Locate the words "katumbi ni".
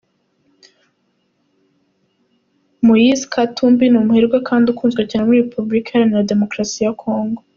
3.33-3.97